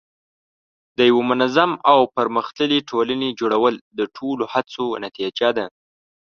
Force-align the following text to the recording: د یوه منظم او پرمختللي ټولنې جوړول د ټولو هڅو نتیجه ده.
د 0.97 0.99
یوه 1.09 1.23
منظم 1.31 1.71
او 1.91 1.99
پرمختللي 2.15 2.79
ټولنې 2.89 3.29
جوړول 3.39 3.75
د 3.97 3.99
ټولو 4.15 4.43
هڅو 4.53 4.85
نتیجه 5.05 5.49
ده. 5.57 5.65